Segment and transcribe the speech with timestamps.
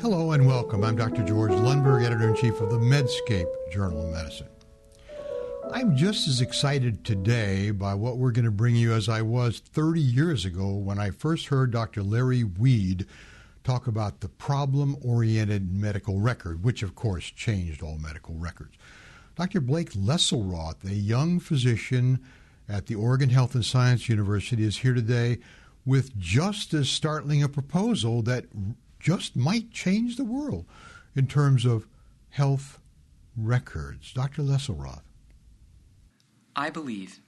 [0.00, 0.82] Hello and welcome.
[0.82, 1.22] I'm Dr.
[1.22, 4.48] George Lundberg, editor in chief of the Medscape Journal of Medicine.
[5.70, 9.58] I'm just as excited today by what we're going to bring you as I was
[9.58, 12.02] 30 years ago when I first heard Dr.
[12.02, 13.04] Larry Weed
[13.62, 18.78] talk about the problem oriented medical record, which of course changed all medical records.
[19.36, 19.60] Dr.
[19.60, 22.20] Blake Lesselroth, a young physician
[22.70, 25.40] at the Oregon Health and Science University, is here today
[25.84, 28.46] with just as startling a proposal that
[29.00, 30.66] just might change the world
[31.16, 31.86] in terms of
[32.28, 32.78] health
[33.36, 34.12] records.
[34.12, 34.42] Dr.
[34.42, 35.02] Lesselroth.
[36.54, 37.20] I believe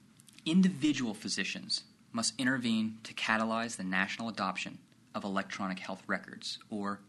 [0.44, 4.78] individual physicians must intervene to catalyze the national adoption
[5.14, 7.00] of electronic health records, or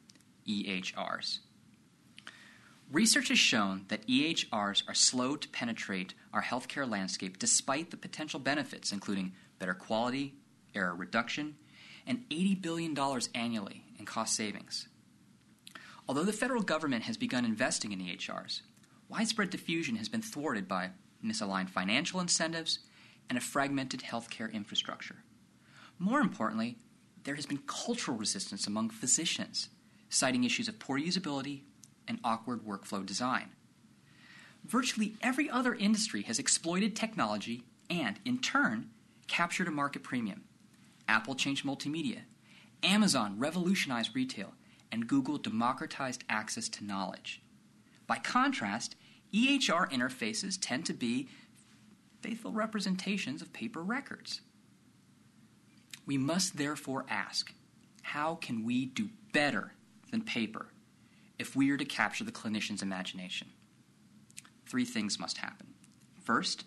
[0.48, 1.40] EHRs.
[2.91, 8.40] Research has shown that EHRs are slow to penetrate our healthcare landscape despite the potential
[8.40, 10.35] benefits, including better quality,
[10.76, 11.55] error reduction,
[12.05, 12.98] and $80 billion
[13.34, 14.90] annually in cost savings.
[16.09, 18.62] Although the federal government has begun investing in EHRs,
[19.07, 20.90] widespread diffusion has been thwarted by
[21.26, 22.79] misaligned financial incentives
[23.29, 25.24] and a fragmented healthcare infrastructure.
[25.98, 26.76] More importantly,
[27.24, 29.70] there has been cultural resistance among physicians,
[30.09, 31.62] citing issues of poor usability
[32.05, 33.51] and awkward workflow design.
[34.65, 38.90] Virtually every other industry has exploited technology and, in turn,
[39.27, 40.43] captured a market premium.
[41.07, 42.24] Apple changed multimedia,
[42.84, 44.53] Amazon revolutionized retail,
[44.91, 47.41] and Google democratized access to knowledge.
[48.05, 48.95] By contrast,
[49.34, 51.27] EHR interfaces tend to be
[52.21, 54.41] faithful representations of paper records.
[56.05, 57.53] We must therefore ask
[58.03, 59.73] how can we do better
[60.12, 60.68] than paper
[61.40, 63.49] if we are to capture the clinician's imagination?
[64.66, 65.73] Three things must happen.
[66.22, 66.66] First,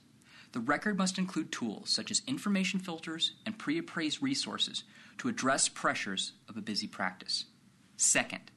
[0.57, 4.85] the record must include tools such as information filters and pre appraised resources
[5.19, 7.45] to address pressures of a busy practice.
[7.99, 8.51] Second,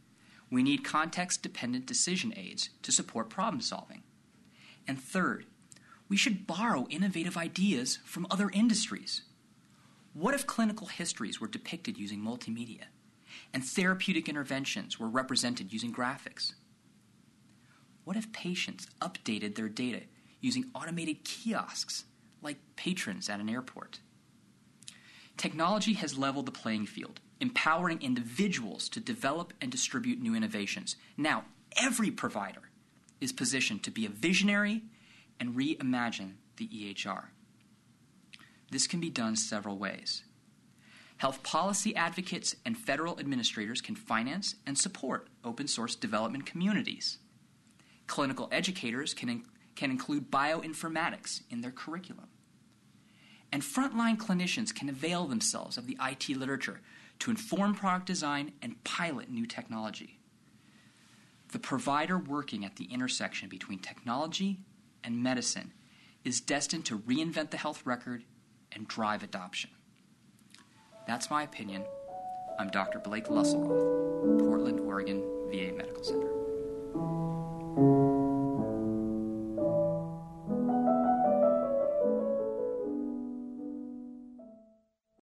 [0.49, 4.03] we need context dependent decision aids to support problem solving.
[4.87, 5.45] And third,
[6.07, 9.23] we should borrow innovative ideas from other industries.
[10.13, 12.85] What if clinical histories were depicted using multimedia
[13.53, 16.53] and therapeutic interventions were represented using graphics?
[18.05, 20.03] What if patients updated their data
[20.41, 22.05] using automated kiosks
[22.41, 23.99] like patrons at an airport.
[25.37, 30.95] Technology has leveled the playing field, empowering individuals to develop and distribute new innovations.
[31.17, 31.45] Now,
[31.77, 32.69] every provider
[33.21, 34.83] is positioned to be a visionary
[35.39, 37.25] and reimagine the EHR.
[38.71, 40.23] This can be done several ways.
[41.17, 47.17] Health policy advocates and federal administrators can finance and support open source development communities.
[48.07, 49.43] Clinical educators can
[49.79, 52.27] can include bioinformatics in their curriculum.
[53.49, 56.81] And frontline clinicians can avail themselves of the IT literature
[57.19, 60.19] to inform product design and pilot new technology.
[61.53, 64.57] The provider working at the intersection between technology
[65.01, 65.71] and medicine
[66.25, 68.25] is destined to reinvent the health record
[68.73, 69.69] and drive adoption.
[71.07, 71.85] That's my opinion.
[72.59, 72.99] I'm Dr.
[72.99, 78.18] Blake Lesselroth, Portland, Oregon VA Medical Center.